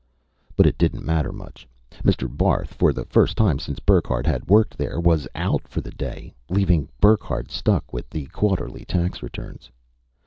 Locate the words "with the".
7.93-8.25